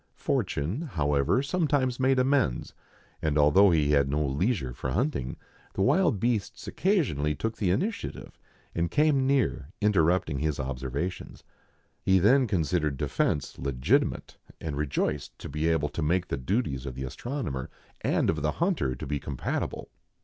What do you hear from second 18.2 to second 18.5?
of